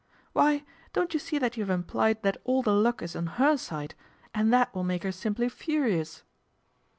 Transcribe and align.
"Why, 0.33 0.63
don't 0.93 1.13
you 1.13 1.19
see 1.19 1.37
that 1.37 1.57
you 1.57 1.63
have 1.63 1.69
implied 1.69 2.23
that 2.23 2.39
all 2.43 2.63
the 2.63 2.73
luck 2.73 3.03
is 3.03 3.15
on 3.15 3.27
her 3.37 3.55
side, 3.55 3.93
and 4.33 4.51
that 4.51 4.73
will 4.73 4.83
make 4.83 5.03
her 5.03 5.11
simply 5.11 5.47
furious 5.47 6.23